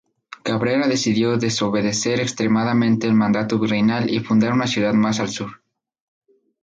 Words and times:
Cabrera 0.41 0.87
decidió 0.87 1.37
desobedecer 1.37 2.19
expresamente 2.21 3.05
el 3.05 3.13
mandato 3.13 3.59
virreinal 3.59 4.09
y 4.09 4.19
fundar 4.19 4.51
una 4.51 4.65
ciudad 4.65 4.93
más 4.95 5.19
al 5.19 5.29
sur. 5.29 5.61